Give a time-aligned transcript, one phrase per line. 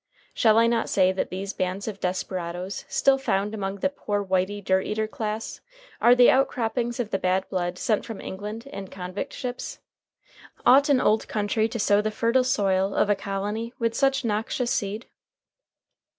[0.33, 4.59] Shall I not say that these bands of desperadoes still found among the "poor whitey,
[4.65, 5.61] dirt eater" class
[6.01, 9.77] are the outcroppings of the bad blood sent from England in convict ships?
[10.65, 14.71] Ought an old country to sow the fertile soil of a colony with such noxious
[14.71, 15.05] seed?